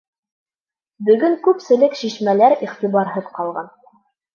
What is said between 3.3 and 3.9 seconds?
ҡалған.